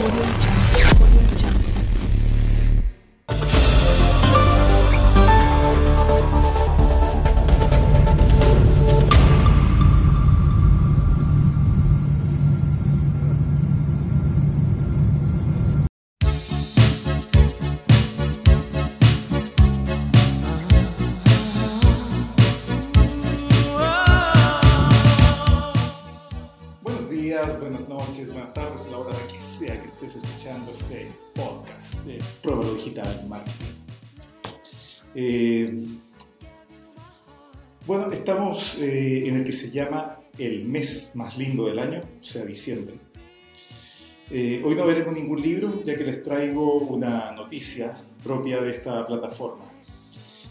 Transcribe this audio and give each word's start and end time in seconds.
Buenos 0.00 0.67
escuchando 30.38 30.70
este 30.70 31.08
podcast 31.34 31.94
de 32.06 32.18
Prueba 32.40 32.64
Digital 32.74 33.26
Marketing. 33.28 33.74
Eh, 35.16 35.74
bueno, 37.84 38.12
estamos 38.12 38.78
eh, 38.78 39.26
en 39.26 39.36
el 39.36 39.44
que 39.44 39.50
se 39.50 39.72
llama 39.72 40.20
el 40.38 40.64
mes 40.64 41.10
más 41.14 41.36
lindo 41.36 41.66
del 41.66 41.80
año, 41.80 42.02
o 42.20 42.24
sea, 42.24 42.44
diciembre. 42.44 42.94
Eh, 44.30 44.62
hoy 44.64 44.76
no 44.76 44.86
veremos 44.86 45.12
ningún 45.12 45.42
libro, 45.42 45.82
ya 45.82 45.96
que 45.96 46.04
les 46.04 46.22
traigo 46.22 46.74
una 46.74 47.32
noticia 47.32 47.96
propia 48.22 48.60
de 48.60 48.70
esta 48.70 49.04
plataforma. 49.08 49.64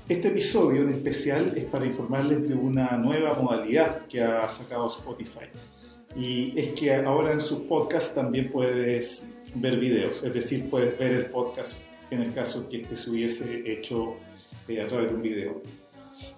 Este 0.09 0.27
episodio 0.27 0.81
en 0.81 0.95
especial 0.95 1.54
es 1.55 1.63
para 1.63 1.85
informarles 1.85 2.49
de 2.49 2.55
una 2.55 2.98
nueva 2.98 3.35
modalidad 3.41 4.05
que 4.07 4.21
ha 4.21 4.49
sacado 4.49 4.88
Spotify. 4.88 5.45
Y 6.13 6.59
es 6.59 6.77
que 6.77 6.93
ahora 6.93 7.31
en 7.31 7.40
sus 7.40 7.59
podcasts 7.59 8.13
también 8.13 8.51
puedes 8.51 9.29
ver 9.55 9.77
videos, 9.77 10.23
es 10.23 10.33
decir, 10.33 10.69
puedes 10.69 10.97
ver 10.97 11.13
el 11.13 11.25
podcast 11.25 11.81
en 12.09 12.21
el 12.21 12.33
caso 12.33 12.67
que 12.70 12.81
este 12.81 12.95
se 12.95 13.09
hubiese 13.09 13.63
hecho 13.71 14.15
eh, 14.67 14.81
a 14.81 14.87
través 14.87 15.09
de 15.09 15.15
un 15.15 15.21
video. 15.21 15.62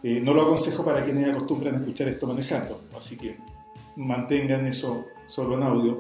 Eh, 0.03 0.19
no 0.21 0.33
lo 0.33 0.43
aconsejo 0.43 0.83
para 0.83 1.03
quienes 1.03 1.29
acostumbran 1.29 1.75
a 1.75 1.77
escuchar 1.79 2.07
esto 2.07 2.27
manejando, 2.27 2.81
así 2.97 3.16
que 3.17 3.38
mantengan 3.95 4.66
eso 4.66 5.05
solo 5.25 5.57
en 5.57 5.63
audio. 5.63 5.99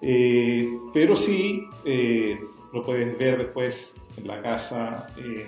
Eh, 0.00 0.68
pero 0.92 1.16
sí 1.16 1.62
eh, 1.84 2.38
lo 2.72 2.84
puedes 2.84 3.16
ver 3.18 3.38
después 3.38 3.94
en 4.16 4.26
la 4.26 4.42
casa, 4.42 5.06
en, 5.16 5.46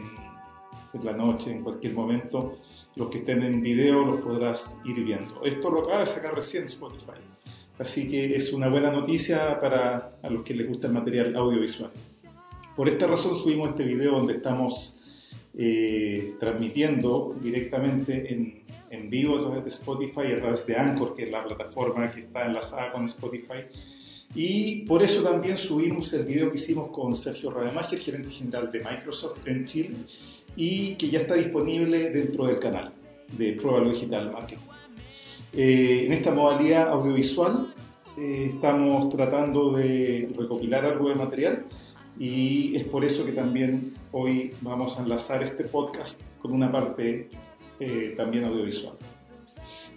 en 0.95 1.05
la 1.05 1.13
noche, 1.13 1.51
en 1.51 1.63
cualquier 1.63 1.95
momento. 1.95 2.59
Los 2.97 3.11
que 3.11 3.19
estén 3.19 3.43
en 3.43 3.61
video 3.61 4.05
los 4.05 4.21
podrás 4.21 4.77
ir 4.85 5.05
viendo. 5.05 5.45
Esto 5.45 5.71
lo 5.71 5.83
acaba 5.83 6.01
de 6.01 6.07
sacar 6.07 6.35
recién 6.35 6.65
Spotify. 6.65 7.28
Así 7.79 8.09
que 8.09 8.35
es 8.35 8.53
una 8.53 8.69
buena 8.69 8.91
noticia 8.91 9.59
para 9.61 10.19
a 10.23 10.31
los 10.31 10.43
que 10.43 10.55
les 10.55 10.67
gusta 10.67 10.89
el 10.89 10.95
material 10.95 11.37
audiovisual. 11.37 11.91
Por 12.75 12.89
esta 12.89 13.07
razón 13.07 13.37
subimos 13.37 13.71
este 13.71 13.85
video 13.85 14.13
donde 14.13 14.35
estamos 14.35 14.99
eh, 15.57 16.35
transmitiendo 16.39 17.37
directamente 17.41 18.33
en, 18.33 18.63
en, 18.91 19.11
vivo 19.11 19.37
a 19.37 19.41
través 19.41 19.65
de 19.65 19.71
Spotify, 19.71 20.33
a 20.33 20.37
través 20.37 20.67
de 20.67 20.77
Anchor, 20.77 21.15
que 21.15 21.25
es 21.25 21.31
la 21.31 21.45
plataforma 21.45 22.11
que 22.11 22.21
está 22.21 22.47
enlazada 22.47 22.93
con 22.93 23.05
Spotify. 23.05 23.67
Y 24.35 24.85
por 24.85 25.03
eso 25.03 25.23
también 25.23 25.57
subimos 25.57 26.13
el 26.13 26.25
video 26.25 26.51
que 26.51 26.59
hicimos 26.59 26.91
con 26.91 27.15
Sergio 27.15 27.51
Rademacher, 27.51 27.99
gerente 27.99 28.31
general 28.31 28.71
de 28.71 28.81
Microsoft 28.81 29.47
en 29.47 29.65
Chile, 29.65 29.97
y 30.55 30.95
que 30.97 31.09
ya 31.09 31.21
está 31.21 31.35
disponible 31.35 32.11
dentro 32.11 32.47
del 32.47 32.59
canal 32.59 32.93
de 33.37 33.53
Prueba 33.53 33.89
Digital 33.89 34.31
Marketing. 34.33 34.78
Eh, 35.53 36.05
en 36.07 36.13
esta 36.13 36.33
modalidad 36.33 36.89
audiovisual 36.89 37.75
eh, 38.17 38.51
estamos 38.55 39.09
tratando 39.09 39.73
de 39.73 40.31
recopilar 40.37 40.85
algo 40.85 41.09
de 41.09 41.15
material 41.15 41.65
y 42.19 42.75
es 42.77 42.85
por 42.85 43.05
eso 43.05 43.25
que 43.25 43.33
también 43.33 43.95
hoy 44.13 44.53
vamos 44.61 44.99
a 44.99 45.03
enlazar 45.03 45.43
este 45.43 45.65
podcast 45.65 46.21
con 46.41 46.53
una 46.53 46.71
parte 46.71 47.29
eh, 47.81 48.15
también 48.17 48.45
audiovisual. 48.45 48.95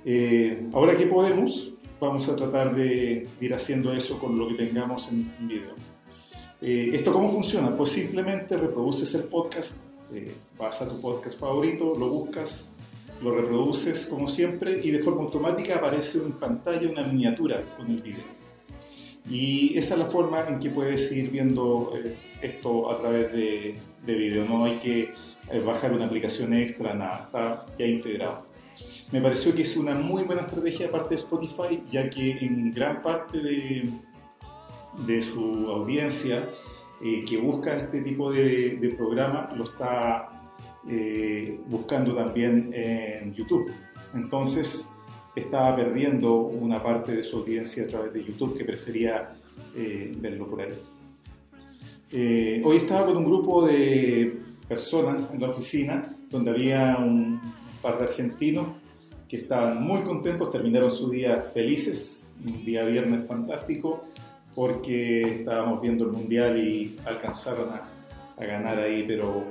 Eh, 0.05 0.67
ahora 0.73 0.95
que 0.95 1.07
podemos, 1.07 1.71
vamos 1.99 2.29
a 2.29 2.35
tratar 2.35 2.75
de 2.75 3.27
ir 3.39 3.53
haciendo 3.53 3.91
eso 3.93 4.19
con 4.19 4.37
lo 4.37 4.47
que 4.47 4.55
tengamos 4.55 5.07
en, 5.09 5.33
en 5.39 5.47
video. 5.47 5.75
Eh, 6.61 6.91
¿Esto 6.93 7.11
cómo 7.11 7.31
funciona? 7.31 7.75
Pues 7.75 7.91
simplemente 7.91 8.55
reproduces 8.55 9.15
el 9.15 9.23
podcast, 9.23 9.77
vas 10.59 10.81
a 10.81 10.89
tu 10.89 11.01
podcast 11.01 11.39
favorito, 11.39 11.95
lo 11.97 12.07
buscas, 12.09 12.71
lo 13.21 13.35
reproduces 13.35 14.05
como 14.07 14.29
siempre 14.29 14.79
y 14.83 14.91
de 14.91 14.99
forma 14.99 15.21
automática 15.21 15.75
aparece 15.75 16.17
en 16.17 16.33
pantalla 16.33 16.89
una 16.89 17.03
miniatura 17.03 17.63
con 17.77 17.89
el 17.89 18.01
video. 18.01 18.23
Y 19.29 19.77
esa 19.77 19.93
es 19.93 19.99
la 19.99 20.05
forma 20.07 20.47
en 20.47 20.59
que 20.59 20.71
puedes 20.71 21.11
ir 21.11 21.29
viendo 21.29 21.93
eh, 21.95 22.15
esto 22.41 22.91
a 22.91 22.99
través 22.99 23.31
de, 23.31 23.75
de, 24.05 24.13
video. 24.15 24.45
No 24.45 24.65
hay 24.65 24.79
que 24.79 25.13
eh, 25.51 25.59
bajar 25.59 25.93
una 25.93 26.05
aplicación 26.05 26.53
extra, 26.53 26.93
nada, 26.95 27.19
está 27.19 27.65
ya 27.77 27.85
integrado. 27.85 28.37
Me 29.11 29.21
pareció 29.21 29.53
que 29.53 29.61
es 29.61 29.77
una 29.77 29.93
muy 29.93 30.23
buena 30.23 30.41
estrategia 30.41 30.87
de 30.87 30.91
parte 30.91 31.09
de 31.09 31.15
Spotify, 31.15 31.83
ya 31.91 32.09
que 32.09 32.31
en 32.39 32.73
gran 32.73 33.01
parte 33.01 33.37
de, 33.37 33.89
de 35.05 35.21
su 35.21 35.39
audiencia 35.69 36.49
eh, 37.03 37.23
que 37.27 37.37
busca 37.37 37.77
este 37.77 38.01
tipo 38.01 38.31
de, 38.31 38.77
de 38.77 38.89
programa 38.95 39.51
lo 39.55 39.65
está 39.65 40.40
eh, 40.89 41.59
buscando 41.67 42.13
también 42.13 42.71
en 42.73 43.33
YouTube. 43.33 43.71
Entonces 44.13 44.91
estaba 45.35 45.75
perdiendo 45.75 46.35
una 46.35 46.81
parte 46.81 47.15
de 47.15 47.23
su 47.23 47.37
audiencia 47.37 47.83
a 47.83 47.87
través 47.87 48.13
de 48.13 48.23
YouTube 48.23 48.57
que 48.57 48.65
prefería 48.65 49.29
eh, 49.75 50.11
verlo 50.17 50.47
por 50.47 50.61
ahí. 50.61 50.73
Eh, 52.11 52.61
hoy 52.65 52.77
estaba 52.77 53.05
con 53.05 53.17
un 53.17 53.25
grupo 53.25 53.65
de 53.65 54.37
personas 54.67 55.31
en 55.31 55.39
la 55.39 55.49
oficina 55.49 56.15
donde 56.29 56.51
había 56.51 56.97
un 56.97 57.39
par 57.81 57.97
de 57.99 58.05
argentinos 58.05 58.67
que 59.29 59.37
estaban 59.37 59.81
muy 59.81 60.01
contentos, 60.01 60.51
terminaron 60.51 60.93
su 60.93 61.09
día 61.09 61.43
felices, 61.53 62.33
un 62.45 62.65
día 62.65 62.83
viernes 62.83 63.25
fantástico, 63.27 64.01
porque 64.53 65.21
estábamos 65.39 65.81
viendo 65.81 66.03
el 66.03 66.11
mundial 66.11 66.57
y 66.57 66.97
alcanzaron 67.05 67.69
a, 67.69 67.83
a 68.35 68.45
ganar 68.45 68.77
ahí, 68.77 69.05
pero 69.07 69.45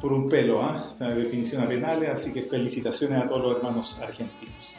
por 0.00 0.12
un 0.12 0.28
pelo, 0.28 0.62
¿eh? 0.62 1.04
definición 1.14 1.62
a 1.62 1.68
penales, 1.68 2.10
así 2.10 2.32
que 2.32 2.42
felicitaciones 2.42 3.24
a 3.24 3.28
todos 3.28 3.42
los 3.42 3.56
hermanos 3.56 3.98
argentinos. 4.00 4.76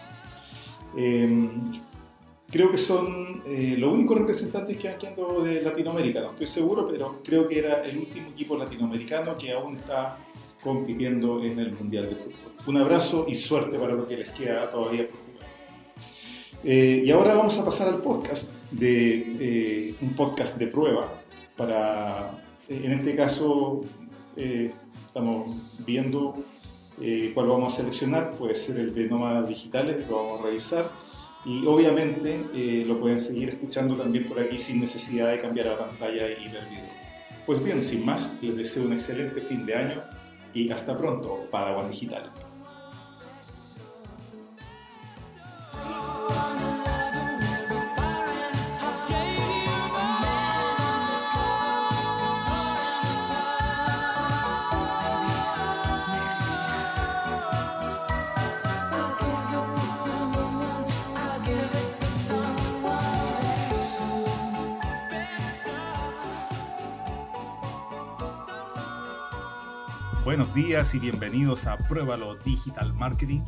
Eh, 0.97 1.49
creo 2.49 2.71
que 2.71 2.77
son 2.77 3.43
eh, 3.45 3.75
los 3.77 3.91
únicos 3.91 4.17
representantes 4.17 4.77
que 4.77 4.89
han 4.89 4.97
quedado 4.97 5.43
de 5.43 5.61
Latinoamérica, 5.61 6.21
no 6.21 6.29
estoy 6.29 6.47
seguro, 6.47 6.87
pero 6.89 7.21
creo 7.23 7.47
que 7.47 7.59
era 7.59 7.83
el 7.83 7.97
último 7.97 8.29
equipo 8.29 8.57
latinoamericano 8.57 9.37
que 9.37 9.51
aún 9.51 9.75
está 9.75 10.17
compitiendo 10.61 11.43
en 11.43 11.59
el 11.59 11.73
Mundial 11.73 12.09
de 12.09 12.15
Fútbol. 12.15 12.53
Un 12.67 12.77
abrazo 12.77 13.25
y 13.27 13.35
suerte 13.35 13.77
para 13.77 13.93
lo 13.93 14.07
que 14.07 14.17
les 14.17 14.31
queda 14.31 14.69
todavía 14.69 15.07
por 15.07 15.17
jugar. 15.17 15.49
Eh, 16.63 17.03
y 17.05 17.11
ahora 17.11 17.35
vamos 17.35 17.57
a 17.59 17.65
pasar 17.65 17.89
al 17.89 18.01
podcast, 18.01 18.49
de, 18.71 19.35
eh, 19.39 19.95
un 20.01 20.15
podcast 20.15 20.57
de 20.57 20.67
prueba, 20.67 21.21
para, 21.55 22.41
en 22.67 22.91
este 22.91 23.15
caso, 23.15 23.85
eh, 24.35 24.73
estamos 25.07 25.79
viendo 25.85 26.35
eh, 27.01 27.31
cuál 27.33 27.47
vamos 27.47 27.73
a 27.73 27.77
seleccionar, 27.77 28.31
puede 28.31 28.55
ser 28.55 28.77
el 28.77 28.93
de 28.93 29.07
nómadas 29.09 29.47
digitales, 29.47 30.07
lo 30.09 30.15
vamos 30.15 30.39
a 30.41 30.43
revisar 30.43 30.91
y 31.45 31.65
obviamente 31.65 32.45
eh, 32.53 32.85
lo 32.87 32.99
pueden 32.99 33.19
seguir 33.19 33.49
escuchando 33.49 33.95
también 33.95 34.25
por 34.27 34.39
aquí 34.39 34.57
sin 34.57 34.79
necesidad 34.79 35.29
de 35.31 35.41
cambiar 35.41 35.67
la 35.67 35.77
pantalla 35.77 36.29
y 36.29 36.47
ver 36.49 36.69
video. 36.69 36.89
Pues 37.45 37.63
bien, 37.63 37.83
sin 37.83 38.05
más, 38.05 38.35
les 38.41 38.55
deseo 38.55 38.85
un 38.85 38.93
excelente 38.93 39.41
fin 39.41 39.65
de 39.65 39.75
año 39.75 40.03
y 40.53 40.71
hasta 40.71 40.97
pronto, 40.97 41.47
Padawan 41.51 41.89
Digital. 41.89 42.31
Buenos 70.35 70.53
días 70.53 70.93
y 70.93 70.99
bienvenidos 70.99 71.65
a 71.65 71.77
Pruébalo 71.77 72.35
Digital 72.35 72.93
Marketing, 72.93 73.39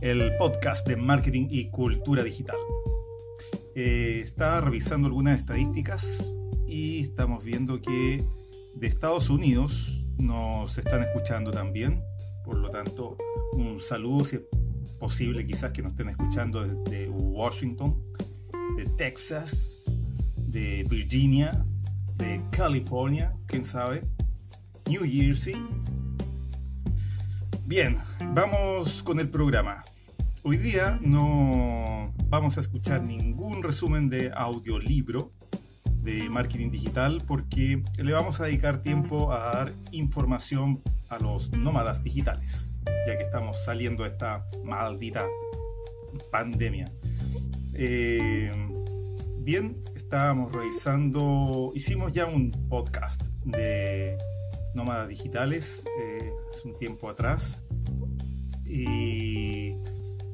el 0.00 0.34
podcast 0.38 0.88
de 0.88 0.96
marketing 0.96 1.48
y 1.50 1.68
cultura 1.68 2.22
digital. 2.22 2.56
Eh, 3.74 4.22
estaba 4.24 4.62
revisando 4.62 5.08
algunas 5.08 5.38
estadísticas 5.38 6.34
y 6.66 7.00
estamos 7.00 7.44
viendo 7.44 7.82
que 7.82 8.24
de 8.74 8.86
Estados 8.86 9.28
Unidos 9.28 10.02
nos 10.16 10.78
están 10.78 11.02
escuchando 11.02 11.50
también. 11.50 12.02
Por 12.42 12.56
lo 12.56 12.70
tanto, 12.70 13.18
un 13.52 13.78
saludo 13.78 14.24
si 14.24 14.36
es 14.36 14.42
posible 14.98 15.44
quizás 15.46 15.72
que 15.72 15.82
nos 15.82 15.92
estén 15.92 16.08
escuchando 16.08 16.66
desde 16.66 17.10
Washington, 17.10 18.02
de 18.78 18.86
Texas, 18.96 19.94
de 20.38 20.86
Virginia, 20.88 21.66
de 22.16 22.40
California, 22.50 23.34
quién 23.46 23.66
sabe, 23.66 24.04
New 24.86 25.02
Jersey. 25.04 25.54
Bien, 27.68 27.98
vamos 28.32 29.02
con 29.02 29.20
el 29.20 29.28
programa. 29.28 29.84
Hoy 30.42 30.56
día 30.56 30.98
no 31.02 32.14
vamos 32.30 32.56
a 32.56 32.62
escuchar 32.62 33.02
ningún 33.02 33.62
resumen 33.62 34.08
de 34.08 34.32
audiolibro 34.34 35.32
de 35.96 36.30
marketing 36.30 36.70
digital 36.70 37.22
porque 37.26 37.82
le 37.98 38.12
vamos 38.12 38.40
a 38.40 38.46
dedicar 38.46 38.78
tiempo 38.78 39.34
a 39.34 39.52
dar 39.52 39.74
información 39.92 40.80
a 41.10 41.18
los 41.18 41.52
nómadas 41.52 42.02
digitales, 42.02 42.80
ya 43.06 43.18
que 43.18 43.24
estamos 43.24 43.62
saliendo 43.62 44.04
de 44.04 44.08
esta 44.08 44.46
maldita 44.64 45.26
pandemia. 46.32 46.90
Eh, 47.74 48.50
bien, 49.40 49.78
estábamos 49.94 50.54
revisando, 50.54 51.72
hicimos 51.74 52.14
ya 52.14 52.24
un 52.24 52.50
podcast 52.70 53.24
de 53.44 54.16
nómadas 54.74 55.08
digitales 55.08 55.84
eh, 56.00 56.32
hace 56.50 56.68
un 56.68 56.76
tiempo 56.76 57.08
atrás 57.08 57.64
y 58.64 59.72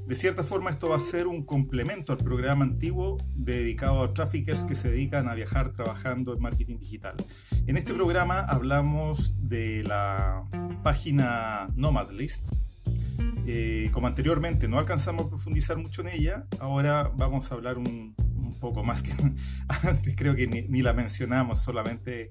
de 0.06 0.14
cierta 0.16 0.44
forma 0.44 0.70
esto 0.70 0.90
va 0.90 0.96
a 0.96 1.00
ser 1.00 1.26
un 1.26 1.44
complemento 1.44 2.12
al 2.12 2.18
programa 2.18 2.64
antiguo 2.64 3.16
dedicado 3.34 4.02
a 4.02 4.12
traffickers 4.12 4.64
que 4.64 4.74
se 4.74 4.90
dedican 4.90 5.28
a 5.28 5.34
viajar 5.34 5.72
trabajando 5.72 6.34
en 6.34 6.42
marketing 6.42 6.78
digital. 6.78 7.14
En 7.66 7.76
este 7.76 7.94
programa 7.94 8.40
hablamos 8.40 9.32
de 9.48 9.82
la 9.84 10.44
página 10.82 11.68
Nomadlist. 11.74 12.48
Eh, 13.46 13.90
como 13.92 14.06
anteriormente 14.06 14.68
no 14.68 14.78
alcanzamos 14.78 15.26
a 15.26 15.28
profundizar 15.28 15.76
mucho 15.76 16.00
en 16.02 16.08
ella, 16.08 16.46
ahora 16.60 17.10
vamos 17.14 17.50
a 17.50 17.54
hablar 17.54 17.76
un, 17.76 18.14
poco 18.60 18.82
más 18.82 19.02
que 19.02 19.12
antes 19.68 20.14
creo 20.16 20.34
que 20.34 20.46
ni 20.46 20.82
la 20.82 20.94
mencionamos, 20.94 21.62
solamente 21.62 22.30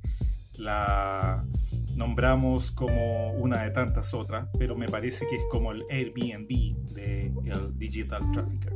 la 0.57 1.45
nombramos 1.95 2.71
como 2.71 3.31
una 3.33 3.63
de 3.63 3.71
tantas 3.71 4.13
otras, 4.13 4.47
pero 4.57 4.75
me 4.75 4.87
parece 4.87 5.27
que 5.27 5.35
es 5.35 5.43
como 5.49 5.71
el 5.71 5.83
Airbnb 5.89 6.93
del 6.93 7.77
Digital 7.77 8.31
Trafficker. 8.31 8.73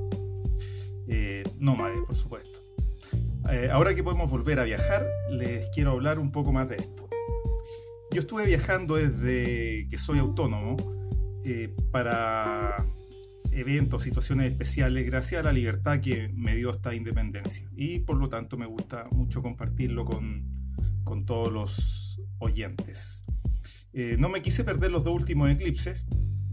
Eh, 1.07 1.43
nómade, 1.59 2.01
por 2.05 2.15
supuesto. 2.15 2.59
Eh, 3.49 3.69
ahora 3.71 3.95
que 3.95 4.03
podemos 4.03 4.29
volver 4.29 4.59
a 4.59 4.63
viajar, 4.63 5.07
les 5.31 5.67
quiero 5.69 5.91
hablar 5.91 6.19
un 6.19 6.31
poco 6.31 6.51
más 6.51 6.67
de 6.67 6.75
esto. 6.75 7.07
Yo 8.11 8.21
estuve 8.21 8.45
viajando 8.45 8.95
desde 8.95 9.87
que 9.89 9.97
soy 9.97 10.19
autónomo 10.19 10.75
eh, 11.43 11.73
para 11.91 12.85
eventos, 13.51 14.03
situaciones 14.03 14.51
especiales, 14.51 15.05
gracias 15.05 15.41
a 15.41 15.43
la 15.43 15.53
libertad 15.53 15.99
que 15.99 16.29
me 16.35 16.55
dio 16.55 16.71
esta 16.71 16.93
independencia. 16.93 17.69
Y 17.75 17.99
por 17.99 18.17
lo 18.17 18.29
tanto 18.29 18.57
me 18.57 18.65
gusta 18.65 19.05
mucho 19.11 19.41
compartirlo 19.41 20.05
con, 20.05 20.45
con 21.03 21.25
todos 21.25 21.51
los 21.51 22.06
oyentes. 22.39 23.23
Eh, 23.93 24.15
no 24.19 24.29
me 24.29 24.41
quise 24.41 24.63
perder 24.63 24.91
los 24.91 25.03
dos 25.03 25.13
últimos 25.13 25.49
eclipses 25.49 26.05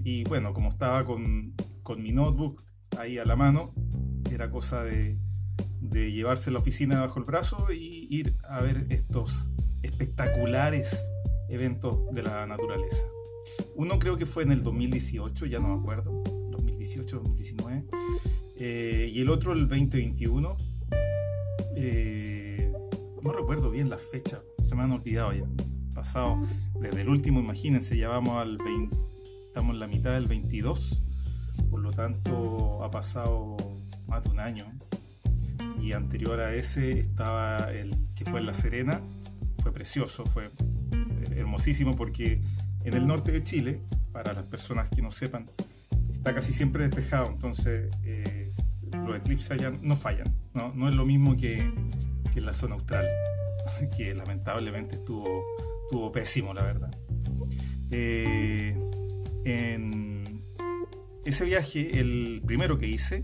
y 0.02 0.25
bueno, 0.25 0.52
como 0.54 0.69
estaba 0.69 1.04
con, 1.04 1.54
con 1.82 2.02
mi 2.02 2.12
notebook 2.12 2.64
ahí 2.98 3.19
a 3.19 3.25
la 3.25 3.36
mano, 3.36 3.75
era 4.31 4.50
cosa 4.50 4.82
de, 4.84 5.19
de 5.81 6.12
llevarse 6.12 6.50
la 6.50 6.58
oficina 6.58 7.00
bajo 7.00 7.19
el 7.19 7.25
brazo 7.25 7.69
y 7.72 8.06
ir 8.10 8.34
a 8.48 8.60
ver 8.62 8.86
estos 8.90 9.50
espectaculares 9.82 11.12
eventos 11.48 12.10
de 12.14 12.22
la 12.22 12.46
naturaleza. 12.46 13.06
Uno 13.76 13.98
creo 13.98 14.16
que 14.16 14.26
fue 14.26 14.42
en 14.42 14.52
el 14.52 14.62
2018, 14.62 15.46
ya 15.46 15.58
no 15.60 15.76
me 15.76 15.81
acuerdo, 15.81 16.22
2018, 16.50 17.16
2019, 17.19 17.84
eh, 18.56 19.10
y 19.12 19.20
el 19.20 19.31
otro 19.31 19.52
el 19.52 19.69
2021. 19.69 20.56
Eh, 21.76 22.72
no 23.22 23.32
recuerdo 23.32 23.70
bien 23.70 23.90
la 23.90 23.98
fecha, 23.98 24.42
se 24.62 24.75
me 24.75 24.82
han 24.82 24.92
olvidado 24.92 25.32
ya. 25.32 25.44
Pasado. 25.94 26.38
Desde 26.81 27.02
el 27.02 27.08
último, 27.08 27.41
imagínense, 27.41 27.96
ya 27.96 28.08
vamos 28.08 28.41
al 28.41 28.58
20, 28.58 28.96
estamos 29.46 29.75
en 29.75 29.81
la 29.81 29.87
mitad 29.87 30.12
del 30.12 30.26
22, 30.26 31.02
por 31.70 31.81
lo 31.81 31.93
tanto 31.93 32.82
ha 32.82 32.91
pasado 32.91 33.56
más 34.06 34.25
de 34.25 34.31
un 34.31 34.41
año. 34.41 34.67
Y 35.81 35.93
anterior 35.93 36.41
a 36.41 36.55
ese 36.55 37.00
estaba 37.00 37.70
el 37.73 37.94
que 38.14 38.25
fue 38.25 38.41
en 38.41 38.46
La 38.46 38.55
Serena, 38.55 39.00
fue 39.62 39.73
precioso, 39.73 40.25
fue 40.26 40.50
hermosísimo 41.31 41.96
porque 41.96 42.41
en 42.85 42.94
el 42.94 43.06
norte 43.06 43.32
de 43.32 43.43
Chile, 43.43 43.81
para 44.12 44.32
las 44.32 44.46
personas 44.46 44.88
que 44.88 45.02
no 45.02 45.12
sepan, 45.12 45.50
está 46.12 46.35
casi 46.35 46.52
siempre 46.52 46.85
despejado, 46.87 47.29
entonces 47.29 47.93
eh, 48.02 48.50
los 49.06 49.17
eclipses 49.17 49.50
allá 49.50 49.73
no 49.82 49.96
fallan, 49.96 50.35
no, 50.55 50.73
no 50.75 50.88
es 50.88 50.94
lo 50.94 51.05
mismo 51.05 51.37
que 51.37 51.70
que 52.35 52.41
en 52.41 52.46
la 52.46 52.52
zona 52.52 52.75
austral, 52.75 53.06
que 53.96 54.12
lamentablemente 54.12 54.96
estuvo, 54.96 55.44
estuvo 55.94 56.11
pésimo, 56.11 56.52
la 56.52 56.64
verdad. 56.64 56.91
Eh, 57.93 58.76
ese 61.25 61.44
viaje, 61.44 62.00
el 62.00 62.43
primero 62.44 62.79
que 62.79 62.88
hice, 62.88 63.23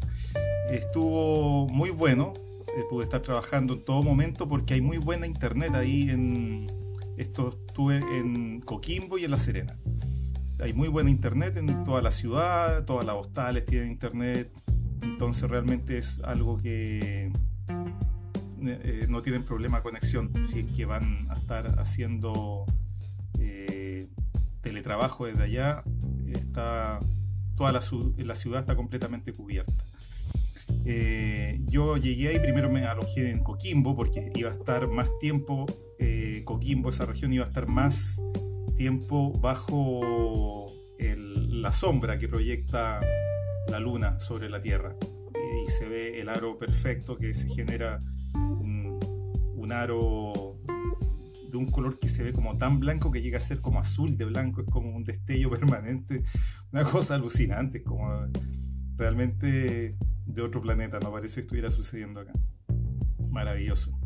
estuvo 0.71 1.67
muy 1.67 1.91
bueno. 1.91 2.33
Eh, 2.69 2.85
pude 2.89 3.03
estar 3.03 3.23
trabajando 3.23 3.75
en 3.75 3.83
todo 3.83 4.05
momento 4.05 4.49
porque 4.49 4.75
hay 4.75 4.81
muy 4.81 4.99
buena 4.99 5.27
internet 5.27 5.75
ahí 5.75 6.11
en. 6.11 6.69
Esto 7.17 7.49
estuve 7.67 7.97
en 7.97 8.61
Coquimbo 8.61 9.19
y 9.19 9.25
en 9.25 9.33
La 9.33 9.39
Serena. 9.39 9.77
Hay 10.61 10.73
muy 10.73 10.87
buena 10.87 11.11
internet 11.11 11.57
en 11.57 11.83
toda 11.83 12.01
la 12.03 12.13
ciudad, 12.13 12.85
todas 12.85 13.05
las 13.05 13.17
hostales 13.17 13.65
tienen 13.65 13.91
internet. 13.91 14.53
Entonces 15.03 15.51
realmente 15.51 15.99
es 15.99 16.21
algo 16.23 16.57
que 16.59 17.33
eh, 18.63 19.07
no 19.09 19.23
tienen 19.23 19.43
problema 19.45 19.79
de 19.79 19.83
conexión 19.83 20.31
si 20.51 20.61
es 20.61 20.71
que 20.73 20.85
van 20.85 21.27
a 21.31 21.35
estar 21.35 21.81
haciendo 21.81 22.67
eh, 23.39 24.09
teletrabajo 24.61 25.27
desde 25.27 25.45
allá 25.45 25.83
está 26.27 27.01
toda 27.57 27.73
la, 27.73 27.81
ciudad 27.81 28.61
está 28.61 28.77
completamente 28.77 29.33
cubierta. 29.33 29.85
Eh, 30.85 31.61
yo 31.67 31.97
llegué 31.97 32.29
ahí 32.29 32.39
primero 32.39 32.71
me 32.71 32.85
alojé 32.87 33.31
en 33.31 33.41
Coquimbo 33.41 33.97
porque 33.97 34.31
iba 34.35 34.51
a 34.51 34.53
estar 34.53 34.89
más 34.89 35.11
tiempo 35.19 35.67
Coquimbo 36.45 36.89
esa 36.89 37.05
región 37.05 37.33
iba 37.33 37.45
a 37.45 37.49
estar 37.49 37.67
más 37.67 38.23
tiempo 38.77 39.33
bajo 39.33 40.67
la 40.99 41.73
sombra 41.73 42.19
que 42.19 42.29
proyecta 42.29 43.01
la 43.69 43.79
luna 43.79 44.19
sobre 44.19 44.49
la 44.49 44.63
tierra. 44.63 44.97
Y 45.35 45.71
se 45.71 45.87
ve 45.87 46.21
el 46.21 46.29
aro 46.29 46.59
perfecto 46.59 47.17
que 47.17 47.35
se 47.35 47.49
genera 47.49 48.01
un, 49.71 49.73
aro 49.73 50.57
de 51.49 51.57
un 51.57 51.67
color 51.67 51.99
que 51.99 52.09
se 52.09 52.23
ve 52.23 52.33
como 52.33 52.59
tan 52.59 52.81
blanco 52.81 53.11
que 53.11 53.23
llega 53.23 53.39
a 53.39 53.41
ser 53.41 53.61
como 53.61 53.79
azul 53.79 54.17
de 54.17 54.25
blanco, 54.25 54.63
es 54.63 54.67
como 54.69 54.95
un 54.95 55.05
destello 55.05 55.51
permanente, 55.59 56.23
una 56.73 56.85
cosa 56.85 57.15
alucinante, 57.15 57.83
como 57.83 58.27
realmente 58.97 59.97
de 60.27 60.43
otro 60.43 60.61
planeta, 60.61 60.99
no 61.01 61.13
parece 61.13 61.37
que 61.37 61.41
estuviera 61.43 61.71
sucediendo 61.71 62.21
acá. 62.21 62.33
Maravilloso. 63.31 63.99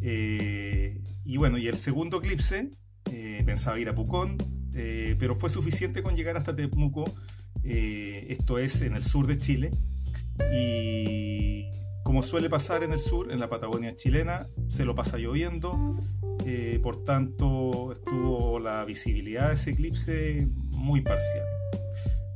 Eh, 0.00 1.02
y 1.24 1.36
bueno, 1.36 1.58
y 1.58 1.68
el 1.68 1.76
segundo 1.76 2.18
eclipse, 2.18 2.70
eh, 3.10 3.42
pensaba 3.44 3.78
ir 3.78 3.88
a 3.88 3.94
Pucón, 3.94 4.36
eh, 4.74 5.16
pero 5.18 5.34
fue 5.34 5.50
suficiente 5.50 6.02
con 6.02 6.16
llegar 6.16 6.36
hasta 6.36 6.54
Temuco, 6.54 7.04
esto 7.62 8.58
es 8.58 8.80
en 8.80 8.94
el 8.94 9.04
sur 9.04 9.26
de 9.26 9.36
Chile, 9.36 9.70
y 10.54 11.68
como 12.08 12.22
suele 12.22 12.48
pasar 12.48 12.82
en 12.84 12.94
el 12.94 13.00
sur, 13.00 13.30
en 13.30 13.38
la 13.38 13.50
Patagonia 13.50 13.94
chilena, 13.94 14.48
se 14.68 14.86
lo 14.86 14.94
pasa 14.94 15.18
lloviendo, 15.18 15.94
eh, 16.46 16.80
por 16.82 17.04
tanto 17.04 17.92
estuvo 17.92 18.58
la 18.58 18.82
visibilidad 18.86 19.48
de 19.48 19.54
ese 19.56 19.72
eclipse 19.72 20.48
muy 20.70 21.02
parcial. 21.02 21.44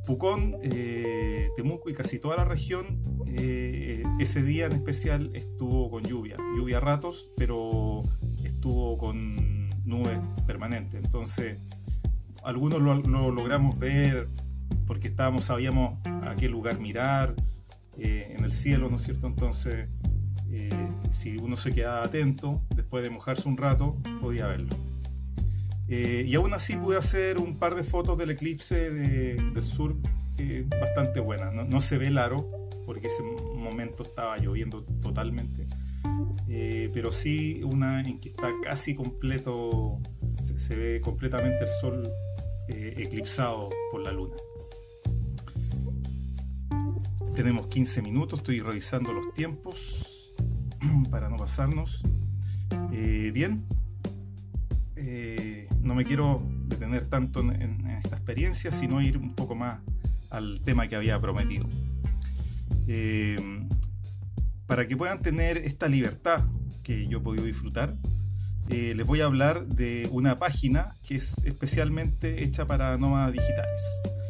Pucón, 0.05 0.57
eh, 0.61 1.49
Temuco 1.55 1.89
y 1.89 1.95
casi 1.95 2.19
toda 2.19 2.35
la 2.35 2.45
región, 2.45 3.01
eh, 3.25 4.03
ese 4.19 4.43
día 4.43 4.67
en 4.67 4.73
especial 4.73 5.31
estuvo 5.33 5.89
con 5.89 6.03
lluvia, 6.03 6.37
lluvia 6.55 6.77
a 6.77 6.79
ratos, 6.79 7.31
pero 7.35 8.01
estuvo 8.43 8.99
con 8.99 9.67
nubes 9.85 10.19
permanentes. 10.45 11.03
Entonces, 11.03 11.57
algunos 12.43 12.79
lo, 12.79 12.93
lo 12.93 13.31
logramos 13.31 13.79
ver 13.79 14.27
porque 14.85 15.07
estábamos, 15.07 15.45
sabíamos 15.45 15.97
a 16.05 16.35
qué 16.37 16.47
lugar 16.47 16.77
mirar, 16.77 17.33
eh, 17.97 18.33
en 18.35 18.43
el 18.43 18.51
cielo, 18.51 18.89
¿no 18.89 18.97
es 18.97 19.03
cierto? 19.03 19.27
Entonces, 19.27 19.87
eh, 20.51 20.69
si 21.11 21.37
uno 21.37 21.57
se 21.57 21.73
quedaba 21.73 22.03
atento, 22.03 22.61
después 22.75 23.03
de 23.03 23.09
mojarse 23.09 23.47
un 23.47 23.57
rato, 23.57 23.97
podía 24.19 24.47
verlo. 24.47 24.75
Eh, 25.87 26.25
y 26.27 26.33
aún 26.35 26.53
así 26.53 26.75
pude 26.75 26.97
hacer 26.97 27.39
un 27.39 27.55
par 27.55 27.75
de 27.75 27.83
fotos 27.83 28.17
del 28.17 28.31
eclipse 28.31 28.89
del 28.91 29.65
sur 29.65 29.95
bastante 30.79 31.19
buenas. 31.19 31.53
No, 31.53 31.81
se 31.81 31.97
ve 31.97 32.07
el 32.07 32.17
aro, 32.17 32.49
porque 32.85 33.07
ese 33.07 33.21
momento 33.21 34.03
estaba 34.03 34.37
lloviendo 34.37 34.83
totalmente. 35.01 35.65
pero 36.93 37.11
sí 37.11 37.61
una 37.63 38.01
en 38.01 38.19
que 38.19 38.29
está 38.29 38.49
casi 38.63 38.95
completo, 38.95 39.99
se 40.41 40.75
ve 40.75 40.99
completamente 40.99 41.63
el 41.63 41.69
sol 41.69 42.11
eclipsado 42.67 43.69
por 43.91 44.01
la 44.01 44.11
luna. 44.11 44.35
Tenemos 47.35 47.65
15 47.65 48.03
minutos, 48.03 48.39
estoy 48.39 48.59
revisando 48.59 49.11
los 49.11 49.33
tiempos 49.33 50.31
para 51.09 51.29
no 51.29 51.37
pasarnos. 51.37 52.03
Eh, 52.91 53.31
bien, 53.33 53.65
eh, 54.95 55.67
no 55.81 55.95
me 55.95 56.05
quiero 56.05 56.43
detener 56.67 57.05
tanto 57.05 57.39
en, 57.39 57.87
esta 57.87 58.17
experiencia, 58.17 58.71
sino 58.71 59.01
ir 59.01 59.17
un 59.17 59.33
poco 59.33 59.55
más 59.55 59.79
al 60.29 60.61
tema 60.61 60.87
que 60.87 60.95
había 60.95 61.19
prometido. 61.19 61.67
para 64.67 64.87
que 64.87 64.95
puedan 64.95 65.21
tener 65.21 65.57
esta 65.57 65.87
libertad 65.87 66.43
que 66.83 67.07
yo 67.07 67.17
he 67.17 67.21
podido 67.21 67.45
disfrutar, 67.45 67.95
les 68.69 69.05
voy 69.05 69.21
a 69.21 69.25
hablar 69.25 69.65
de 69.65 70.07
una 70.11 70.37
página 70.37 70.95
que 71.07 71.15
es 71.15 71.35
especialmente 71.43 72.43
hecha 72.43 72.67
para 72.67 72.97
nómadas 72.97 73.33
digitales 73.33 73.81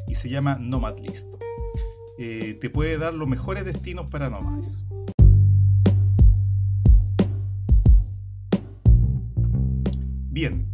y 0.08 0.16
se 0.16 0.30
llama 0.30 0.56
Nomadlist. 0.56 1.28
Eh, 2.18 2.58
te 2.62 2.70
puede 2.70 2.98
dar 2.98 3.14
los 3.14 3.28
mejores 3.28 3.66
destinos 3.66 4.08
para 4.08 4.30
nómades. 4.30 4.84
Bien, 10.30 10.68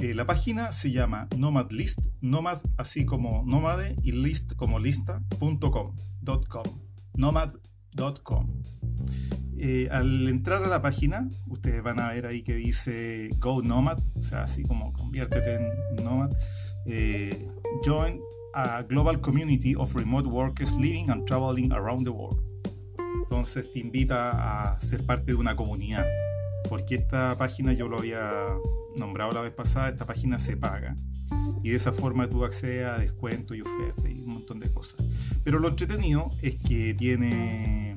eh, 0.00 0.14
la 0.14 0.26
página 0.26 0.72
se 0.72 0.90
llama 0.90 1.26
Nomad 1.36 1.70
List, 1.70 1.98
Nomad 2.20 2.60
así 2.76 3.04
como 3.04 3.42
nómade 3.46 3.96
y 4.02 4.12
list 4.12 4.54
como 4.54 4.78
lista.com, 4.78 5.94
nomad.com. 7.14 8.62
Eh, 9.58 9.88
al 9.90 10.28
entrar 10.28 10.64
a 10.64 10.68
la 10.68 10.82
página, 10.82 11.28
ustedes 11.46 11.82
van 11.82 12.00
a 12.00 12.10
ver 12.10 12.26
ahí 12.26 12.42
que 12.42 12.54
dice 12.54 13.30
Go 13.38 13.62
Nomad, 13.62 13.98
o 14.16 14.22
sea, 14.22 14.42
así 14.42 14.62
como 14.62 14.92
conviértete 14.92 15.54
en 15.56 16.04
Nomad. 16.04 16.32
join 17.84 18.20
a 18.54 18.82
global 18.82 19.20
community 19.20 19.74
of 19.74 19.94
remote 19.94 20.28
workers 20.28 20.72
living 20.76 21.10
and 21.10 21.26
traveling 21.26 21.72
around 21.72 22.04
the 22.04 22.10
world. 22.10 22.40
Entonces 23.22 23.72
te 23.72 23.78
invita 23.78 24.72
a 24.74 24.80
ser 24.80 25.04
parte 25.04 25.26
de 25.26 25.34
una 25.34 25.56
comunidad, 25.56 26.04
porque 26.68 26.96
esta 26.96 27.36
página 27.38 27.72
yo 27.72 27.88
lo 27.88 27.98
había 27.98 28.30
nombrado 28.96 29.32
la 29.32 29.40
vez 29.40 29.52
pasada, 29.52 29.88
esta 29.88 30.04
página 30.04 30.38
se 30.38 30.56
paga 30.56 30.96
y 31.62 31.70
de 31.70 31.76
esa 31.76 31.92
forma 31.92 32.28
tú 32.28 32.44
accedes 32.44 32.86
a 32.86 32.98
descuentos 32.98 33.56
y 33.56 33.60
ofertas 33.60 34.10
y 34.10 34.20
un 34.20 34.34
montón 34.34 34.60
de 34.60 34.70
cosas. 34.70 35.00
Pero 35.44 35.58
lo 35.58 35.68
entretenido 35.68 36.30
es 36.42 36.56
que 36.56 36.94
tiene 36.94 37.96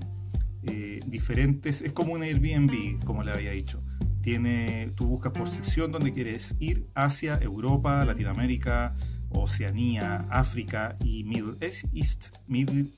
eh, 0.64 1.00
diferentes, 1.06 1.82
es 1.82 1.92
como 1.92 2.14
un 2.14 2.24
Airbnb, 2.24 3.04
como 3.04 3.24
le 3.24 3.32
había 3.32 3.52
dicho. 3.52 3.82
Tiene, 4.22 4.92
tú 4.96 5.08
buscas 5.08 5.34
por 5.34 5.48
sección 5.48 5.92
donde 5.92 6.14
quieres 6.14 6.56
ir, 6.60 6.88
Asia, 6.96 7.38
Europa, 7.42 8.04
Latinoamérica, 8.06 8.96
Oceanía, 9.36 10.26
África 10.30 10.96
y 11.04 11.24
Middle 11.24 11.56
East. 11.62 12.36
Middle, 12.48 12.94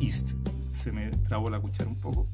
East. 0.00 0.32
Se 0.70 0.92
me 0.92 1.10
trabó 1.10 1.50
la 1.50 1.60
cuchara 1.60 1.88
un 1.88 1.96
poco. 1.96 2.28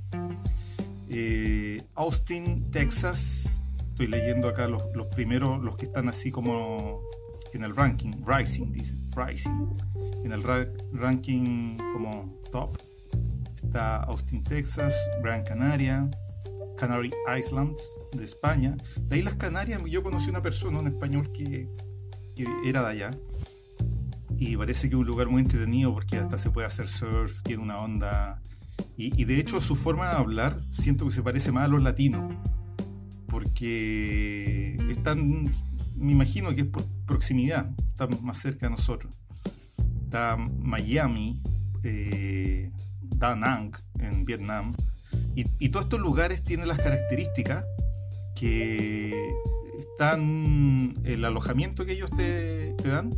Eh, 1.09 1.83
Austin, 1.95 2.71
Texas. 2.71 3.62
Estoy 3.88 4.09
leyendo 4.09 4.49
acá 4.49 4.69
los, 4.69 4.83
primeros, 5.15 5.62
los 5.65 5.76
que 5.76 5.87
están 5.87 6.09
así 6.09 6.31
como 6.31 7.00
en 7.53 7.65
el 7.65 7.75
ranking. 7.75 8.12
Rising, 8.26 8.73
dice. 8.73 8.95
Rising. 9.17 9.69
En 10.25 10.33
el 10.33 10.43
ranking 10.93 11.76
como 11.93 12.26
top. 12.50 12.76
Está 13.62 14.03
Austin, 14.05 14.43
Texas. 14.43 14.95
Gran 15.23 15.45
Canaria. 15.45 16.11
Canary 16.76 17.11
Islands 17.38 17.81
de 18.12 18.25
España. 18.25 18.76
De 19.00 19.17
ahí 19.17 19.23
las 19.23 19.35
Canarias, 19.35 19.83
yo 19.87 20.03
conocí 20.03 20.31
una 20.31 20.41
persona, 20.41 20.79
un 20.79 20.88
español 20.88 21.33
que, 21.33 21.69
que 22.37 22.47
era 22.64 22.83
de 22.83 22.88
allá, 22.88 23.11
y 24.38 24.57
parece 24.57 24.88
que 24.88 24.95
es 24.95 25.00
un 25.00 25.07
lugar 25.07 25.28
muy 25.28 25.43
entretenido 25.43 25.93
porque 25.93 26.19
hasta 26.19 26.37
se 26.38 26.50
puede 26.50 26.66
hacer 26.66 26.88
surf, 26.88 27.43
tiene 27.43 27.62
una 27.62 27.78
onda. 27.78 28.40
Y, 28.99 29.25
de 29.25 29.38
hecho 29.38 29.61
su 29.61 29.75
forma 29.75 30.09
de 30.11 30.16
hablar 30.16 30.61
siento 30.71 31.07
que 31.07 31.11
se 31.11 31.23
parece 31.23 31.50
más 31.50 31.64
a 31.64 31.69
los 31.69 31.83
latinos, 31.83 32.33
porque 33.26 34.76
están, 34.90 35.50
me 35.97 36.12
imagino 36.12 36.55
que 36.55 36.62
es 36.62 36.66
por 36.66 36.85
proximidad, 37.07 37.71
están 37.88 38.11
más 38.23 38.38
cerca 38.38 38.66
de 38.66 38.71
nosotros. 38.71 39.12
Está 40.05 40.37
Miami, 40.37 41.43
eh, 41.83 42.71
Da 43.02 43.35
Nang 43.35 43.76
en 43.99 44.25
Vietnam, 44.25 44.73
y, 45.35 45.69
todos 45.69 45.87
estos 45.87 46.00
lugares 46.00 46.43
tienen 46.43 46.69
las 46.69 46.78
características 46.78 47.64
que 48.35 49.31
están, 49.97 50.93
el 51.05 51.25
alojamiento 51.25 51.87
que 51.87 51.93
ellos 51.93 52.11
te, 52.11 52.75
dan, 52.85 53.15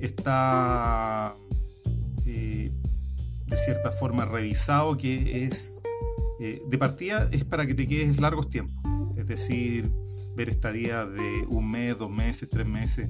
está 0.00 1.36
eh, 2.26 2.72
de 3.46 3.56
cierta 3.56 3.92
forma 3.92 4.24
revisado 4.24 4.96
que 4.96 5.44
es 5.44 5.80
eh, 6.40 6.60
de 6.68 6.76
partida 6.76 7.28
es 7.30 7.44
para 7.44 7.68
que 7.68 7.74
te 7.74 7.86
quedes 7.86 8.20
largos 8.20 8.50
tiempos, 8.50 8.82
es 9.16 9.28
decir, 9.28 9.92
ver 10.34 10.48
estadías 10.48 11.08
de 11.08 11.46
un 11.48 11.70
mes, 11.70 11.96
dos 11.96 12.10
meses, 12.10 12.48
tres 12.50 12.66
meses, 12.66 13.08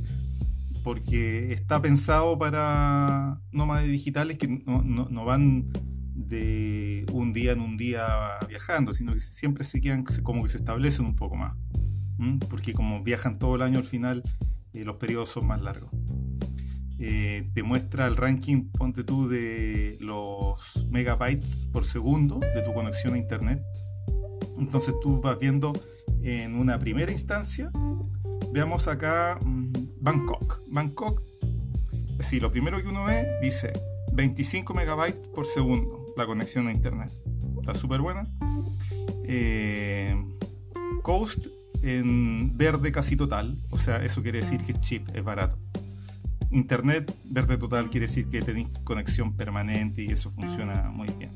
porque 0.85 1.55
está 1.55 1.81
pensado 1.81 2.39
para 2.39 3.41
nómades 3.53 3.91
digitales 3.91 4.37
que 4.37 4.49
no, 4.49 5.25
van 5.25 5.73
de 6.15 7.07
un 7.11 7.33
día 7.33 7.53
en 7.53 7.61
un 7.61 7.79
día 7.79 8.07
viajando, 8.51 8.93
sino 8.93 9.15
que 9.15 9.21
siempre 9.21 9.65
se 9.65 9.81
quedan 9.81 10.05
como 10.23 10.43
que 10.43 10.51
se 10.51 10.59
establecen 10.59 11.07
un 11.07 11.17
poco 11.17 11.37
más, 11.37 11.57
porque 12.49 12.73
como 12.73 13.02
viajan 13.02 13.38
todo 13.38 13.57
el 13.57 13.62
año 13.62 13.79
al 13.79 13.85
final, 13.85 14.23
eh, 14.73 14.85
los 14.85 14.97
periodos 14.97 15.31
son 15.31 15.47
más 15.47 15.61
largos. 15.61 15.91
Eh, 16.99 17.50
te 17.52 17.62
muestra 17.62 18.07
el 18.07 18.17
ranking, 18.17 18.71
ponte 18.71 19.02
tú, 19.02 19.29
de 19.29 19.97
los 20.00 20.87
megabytes 20.88 21.69
por 21.73 21.85
segundo 21.85 22.38
de 22.38 22.62
tu 22.62 22.73
conexión 22.73 23.14
a 23.14 23.19
internet. 23.19 23.61
Entonces 24.57 24.95
tú 25.02 25.21
vas 25.21 25.38
viendo 25.38 25.73
en 26.23 26.55
una 26.55 26.79
primera 26.79 27.11
instancia, 27.11 27.71
veamos 28.52 28.87
acá 28.87 29.38
mm, 29.43 29.73
Bangkok. 30.00 30.62
Bangkok, 30.69 31.23
sí, 32.21 32.38
lo 32.38 32.52
primero 32.52 32.81
que 32.81 32.88
uno 32.88 33.05
ve 33.05 33.26
dice 33.43 33.73
25 34.12 34.73
megabytes 34.75 35.26
por 35.29 35.47
segundo 35.47 36.14
la 36.17 36.26
conexión 36.26 36.69
a 36.69 36.73
internet. 36.73 37.11
Está 37.59 37.75
súper 37.75 38.00
buena. 38.00 38.29
Eh, 39.25 40.14
coast 41.02 41.47
en 41.83 42.57
verde 42.57 42.93
casi 42.93 43.17
total, 43.17 43.59
o 43.71 43.79
sea, 43.79 44.05
eso 44.05 44.23
quiere 44.23 44.39
decir 44.39 44.62
que 44.65 44.73
es 44.73 44.81
cheap, 44.81 45.15
es 45.15 45.25
barato. 45.25 45.59
Internet 46.51 47.15
verde 47.25 47.57
total 47.57 47.89
quiere 47.89 48.07
decir 48.07 48.29
que 48.29 48.43
tenéis 48.43 48.69
conexión 48.85 49.37
permanente 49.37 50.03
y 50.03 50.12
eso 50.12 50.31
funciona 50.31 50.91
muy 50.91 51.09
bien. 51.19 51.31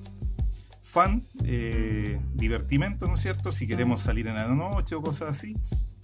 Fun, 0.83 1.27
eh, 1.45 2.21
divertimento, 2.35 3.07
¿no 3.07 3.15
es 3.15 3.21
cierto? 3.23 3.51
Si 3.51 3.67
queremos 3.67 4.03
salir 4.03 4.27
en 4.29 4.35
la 4.35 4.47
noche 4.47 4.95
o 4.95 5.03
cosas 5.03 5.31
así, 5.31 5.57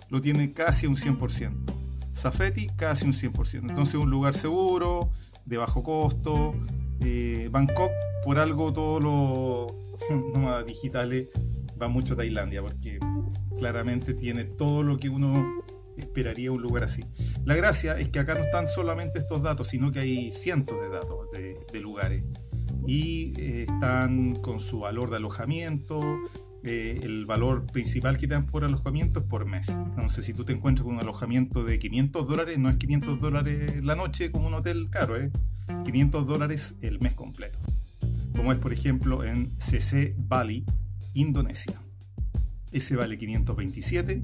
lo 0.09 0.21
tiene 0.21 0.53
casi 0.53 0.87
un 0.87 0.97
100%. 0.97 1.53
Safety, 2.13 2.69
casi 2.77 3.07
un 3.07 3.15
100%. 3.15 3.71
Entonces, 3.71 3.95
un 3.95 4.11
lugar 4.11 4.35
seguro, 4.35 5.11
de 5.47 5.57
bajo 5.57 5.83
costo. 5.83 6.55
Eh, 7.01 7.49
Bangkok, 7.51 7.91
por 8.25 8.39
algo, 8.39 8.73
todos 8.73 9.03
los 9.03 9.73
nómadas 10.35 10.67
digitales 10.67 11.29
van 11.77 11.93
mucho 11.93 12.15
a 12.15 12.19
Tailandia, 12.19 12.63
porque 12.63 12.99
claramente 13.63 14.13
tiene 14.13 14.45
todo 14.45 14.83
lo 14.83 14.99
que 14.99 15.09
uno 15.09 15.47
esperaría 15.97 16.51
un 16.51 16.61
lugar 16.61 16.83
así. 16.83 17.05
La 17.45 17.55
gracia 17.55 17.97
es 17.97 18.09
que 18.09 18.19
acá 18.19 18.35
no 18.35 18.41
están 18.41 18.67
solamente 18.67 19.21
estos 19.21 19.41
datos, 19.41 19.69
sino 19.69 19.93
que 19.93 20.01
hay 20.01 20.33
cientos 20.33 20.81
de 20.81 20.89
datos 20.89 21.31
de, 21.31 21.81
lugares 21.81 22.25
y 22.89 23.41
eh, 23.41 23.67
están 23.69 24.35
con 24.35 24.59
su 24.59 24.81
valor 24.81 25.11
de 25.11 25.19
alojamiento. 25.19 26.03
Eh, 26.65 26.99
el 27.05 27.25
valor 27.25 27.65
principal 27.67 28.19
que 28.19 28.27
te 28.27 28.35
dan 28.35 28.47
por 28.47 28.65
alojamiento 28.65 29.21
es 29.21 29.27
por 29.27 29.47
mes. 29.47 29.69
Entonces, 29.69 30.25
si 30.25 30.35
tú 30.35 30.45
te 30.45 30.53
encuentras 30.53 30.85
con 30.85 30.95
un 30.95 31.01
alojamiento 31.01 31.63
de 31.63 31.79
500 31.79 32.27
dólares, 32.27 32.59
no 32.59 32.69
es 32.69 32.79
500 32.79 33.21
dólares 33.21 33.85
la 33.85 33.95
noche 33.95 34.33
como 34.33 34.49
un 34.49 34.55
hotel 34.55 34.91
caro, 34.91 35.17
¿eh? 35.17 35.31
500 35.85 36.27
dólares 36.27 36.75
el 36.81 36.99
mes 36.99 37.15
completo. 37.15 37.61
Como 38.35 38.53
es, 38.53 38.59
por 38.59 38.73
ejemplo, 38.73 39.23
en 39.23 39.53
CC 39.61 40.17
Bali, 40.19 40.65
Indonesia. 41.15 41.81
Ese 42.73 42.97
vale 42.97 43.19
527 43.19 44.23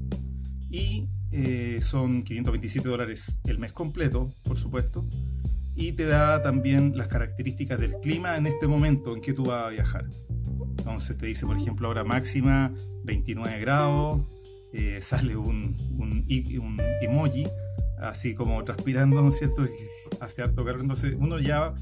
y 0.71 1.07
eh, 1.31 1.79
son 1.81 2.23
527 2.23 2.87
dólares 2.87 3.39
el 3.45 3.59
mes 3.59 3.71
completo, 3.71 4.33
por 4.43 4.57
supuesto, 4.57 5.05
y 5.75 5.93
te 5.93 6.05
da 6.05 6.41
también 6.41 6.97
las 6.97 7.07
características 7.07 7.79
del 7.79 7.93
clima 8.01 8.37
en 8.37 8.47
este 8.47 8.67
momento 8.67 9.15
en 9.15 9.21
que 9.21 9.33
tú 9.33 9.45
vas 9.45 9.65
a 9.65 9.69
viajar. 9.69 10.05
Entonces 10.77 11.17
te 11.17 11.27
dice, 11.27 11.45
por 11.45 11.57
ejemplo, 11.57 11.87
ahora 11.87 12.03
máxima 12.03 12.73
29 13.03 13.59
grados, 13.59 14.21
eh, 14.73 14.99
sale 15.03 15.35
un, 15.35 15.75
un, 15.97 16.25
un, 16.61 16.81
emoji, 17.01 17.45
así 18.01 18.33
como 18.33 18.63
transpirando, 18.63 19.21
¿no 19.21 19.29
es 19.29 19.37
cierto? 19.37 19.67
Hace 20.19 20.41
harto 20.41 20.65
calor. 20.65 20.81
Entonces 20.81 21.15
uno 21.17 21.39
ya 21.39 21.73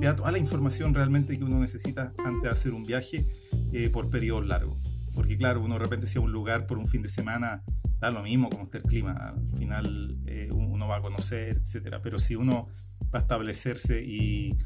te 0.00 0.06
da 0.06 0.16
toda 0.16 0.30
la 0.32 0.38
información 0.38 0.94
realmente 0.94 1.36
que 1.36 1.44
uno 1.44 1.58
necesita 1.58 2.12
antes 2.24 2.42
de 2.42 2.50
hacer 2.50 2.72
un 2.72 2.84
viaje 2.84 3.26
eh, 3.72 3.90
por 3.90 4.08
periodos 4.10 4.46
largos. 4.46 4.78
Porque 5.14 5.36
claro, 5.36 5.60
uno 5.60 5.74
de 5.74 5.80
repente 5.80 6.06
si 6.06 6.18
a 6.18 6.20
un 6.20 6.32
lugar 6.32 6.66
por 6.66 6.78
un 6.78 6.86
fin 6.86 7.02
de 7.02 7.08
semana 7.08 7.62
da 8.00 8.10
lo 8.10 8.22
mismo 8.22 8.50
como 8.50 8.64
esté 8.64 8.78
el 8.78 8.84
clima, 8.84 9.12
al 9.12 9.58
final 9.58 10.18
eh, 10.26 10.48
uno 10.52 10.88
va 10.88 10.96
a 10.96 11.02
conocer, 11.02 11.56
etcétera. 11.58 12.02
Pero 12.02 12.18
si 12.18 12.34
uno 12.34 12.68
va 13.14 13.18
a 13.18 13.22
establecerse 13.22 14.02
y, 14.02 14.56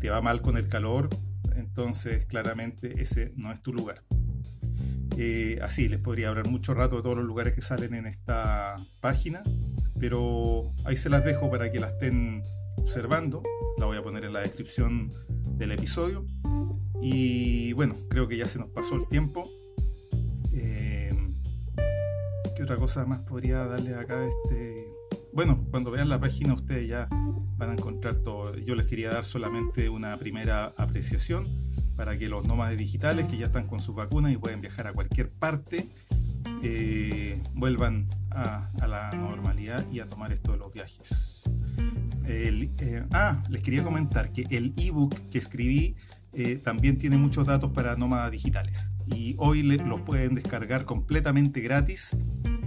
te 0.00 0.10
va 0.10 0.20
mal 0.20 0.42
con 0.42 0.56
el 0.56 0.66
calor, 0.66 1.08
entonces 1.54 2.26
claramente 2.26 3.00
ese 3.00 3.32
no 3.36 3.52
es 3.52 3.62
tu 3.62 3.72
lugar. 3.72 4.02
Eh, 5.16 5.60
así, 5.62 5.88
les 5.88 6.00
podría 6.00 6.28
hablar 6.28 6.48
mucho 6.48 6.74
rato 6.74 6.96
de 6.96 7.02
todos 7.02 7.16
los 7.16 7.24
lugares 7.24 7.54
que 7.54 7.60
salen 7.60 7.94
en 7.94 8.06
esta 8.06 8.74
página, 9.00 9.42
pero 10.00 10.72
ahí 10.84 10.96
se 10.96 11.08
las 11.08 11.24
dejo 11.24 11.50
para 11.50 11.70
que 11.70 11.78
la 11.78 11.88
estén 11.88 12.42
observando. 12.76 13.42
La 13.78 13.86
voy 13.86 13.96
a 13.96 14.02
poner 14.02 14.24
en 14.24 14.32
la 14.32 14.40
descripción 14.40 15.10
del 15.56 15.72
episodio. 15.72 16.26
Y 17.00 17.72
bueno, 17.74 17.94
creo 18.08 18.28
que 18.28 18.36
ya 18.36 18.46
se 18.46 18.58
nos 18.58 18.70
pasó 18.70 18.96
el 18.96 19.08
tiempo. 19.08 19.48
¿Qué 22.62 22.66
otra 22.66 22.76
cosa 22.76 23.04
más 23.04 23.18
podría 23.22 23.66
darle 23.66 23.92
acá 23.96 24.24
este? 24.24 24.86
Bueno, 25.32 25.66
cuando 25.72 25.90
vean 25.90 26.08
la 26.08 26.20
página 26.20 26.54
ustedes 26.54 26.88
ya 26.88 27.08
van 27.56 27.70
a 27.70 27.72
encontrar 27.72 28.18
todo. 28.18 28.56
Yo 28.56 28.76
les 28.76 28.86
quería 28.86 29.10
dar 29.10 29.24
solamente 29.24 29.88
una 29.88 30.16
primera 30.16 30.66
apreciación 30.76 31.48
para 31.96 32.16
que 32.16 32.28
los 32.28 32.46
nómades 32.46 32.78
digitales 32.78 33.26
que 33.26 33.36
ya 33.36 33.46
están 33.46 33.66
con 33.66 33.80
sus 33.80 33.96
vacunas 33.96 34.32
y 34.32 34.36
pueden 34.36 34.60
viajar 34.60 34.86
a 34.86 34.92
cualquier 34.92 35.28
parte 35.28 35.88
eh, 36.62 37.40
vuelvan 37.52 38.06
a, 38.30 38.70
la 38.86 39.10
normalidad 39.10 39.84
y 39.90 39.98
a 39.98 40.06
tomar 40.06 40.32
esto 40.32 40.52
de 40.52 40.58
los 40.58 40.72
viajes. 40.72 41.42
Eh, 42.26 43.04
ah, 43.10 43.42
les 43.48 43.60
quería 43.60 43.82
comentar 43.82 44.30
que 44.30 44.46
el 44.50 44.72
ebook 44.76 45.16
que 45.32 45.38
escribí 45.38 45.96
eh, 46.32 46.60
también 46.62 46.96
tiene 46.96 47.18
muchos 47.18 47.44
datos 47.46 47.72
para 47.72 47.96
nómadas 47.96 48.30
digitales 48.30 48.92
y 49.06 49.34
hoy 49.38 49.62
los 49.62 50.00
pueden 50.02 50.34
descargar 50.34 50.84
completamente 50.84 51.60
gratis, 51.60 52.16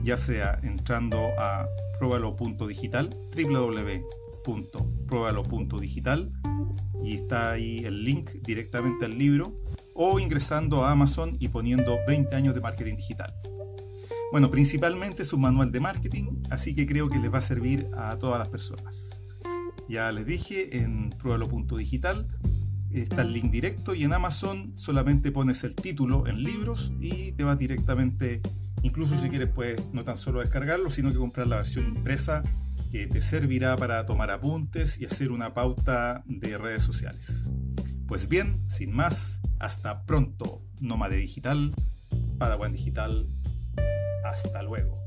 ya 0.06 0.18
sea 0.18 0.60
entrando 0.62 1.32
a 1.40 1.68
pruebalo.digital, 1.98 3.10
www.pruebalo.digital 3.36 6.32
y 7.04 7.16
está 7.16 7.54
ahí 7.54 7.80
el 7.80 8.06
link 8.06 8.30
directamente 8.44 9.06
al 9.06 9.18
libro 9.18 9.60
o 9.96 10.20
ingresando 10.20 10.86
a 10.86 10.92
Amazon 10.92 11.38
y 11.40 11.48
poniendo 11.48 11.98
20 12.08 12.36
años 12.36 12.54
de 12.54 12.62
marketing 12.62 12.98
digital. 12.98 13.34
Bueno, 14.32 14.52
principalmente 14.52 15.24
es 15.24 15.34
un 15.34 15.42
manual 15.42 15.72
de 15.72 15.80
marketing, 15.80 16.44
así 16.52 16.76
que 16.76 16.86
creo 16.86 17.10
que 17.10 17.18
les 17.18 17.34
va 17.34 17.40
a 17.40 17.42
servir 17.42 17.88
a 17.98 18.16
todas 18.18 18.38
las 18.38 18.50
personas. 18.50 19.24
Ya 19.90 20.12
les 20.12 20.28
dije, 20.28 20.78
en 20.78 21.10
pruebalo.digital 21.10 22.28
está 22.92 23.24
el 23.24 23.34
link 23.34 23.50
directo 23.52 23.96
y 23.96 24.04
en 24.04 24.14
Amazon 24.14 24.74
solamente 24.76 25.32
pones 25.32 25.64
el 25.64 25.76
título 25.76 26.28
en 26.28 26.44
libros 26.44 26.92
y 27.00 27.32
te 27.34 27.44
va 27.44 27.56
directamente, 27.56 28.42
incluso 28.86 29.20
si 29.20 29.30
quieres 29.30 29.50
puedes 29.50 29.84
no 29.94 30.04
tan 30.04 30.16
solo 30.16 30.42
descargarlo, 30.42 30.92
sino 30.92 31.12
que 31.12 31.18
comprar 31.18 31.48
la 31.48 31.58
versión 31.58 31.88
impresa 31.88 32.44
que 32.92 33.08
te 33.08 33.20
servirá 33.20 33.76
para 33.76 34.06
tomar 34.06 34.30
apuntes 34.30 35.00
y 35.00 35.06
hacer 35.06 35.32
una 35.32 35.56
pauta 35.56 36.24
de 36.28 36.58
redes 36.58 36.84
sociales. 36.84 37.50
Pues 38.08 38.28
bien, 38.28 38.70
sin 38.70 38.92
más, 38.92 39.42
hasta 39.60 40.06
pronto, 40.06 40.62
Nómade 40.80 41.18
Digital, 41.18 41.74
Padawan 42.38 42.74
Digital, 42.74 43.28
hasta 44.24 44.62
luego. 44.62 45.00